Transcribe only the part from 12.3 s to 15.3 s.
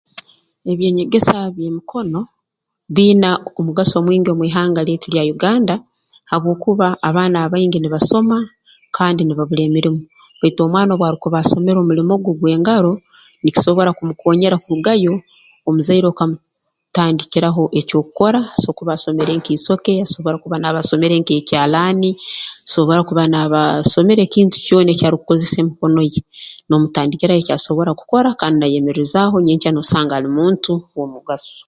gw'engaro nikisobora kumukoonyeera kurugayo